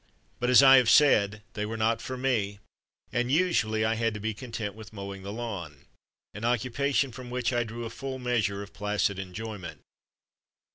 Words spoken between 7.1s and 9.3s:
from which I drew a full measure of placid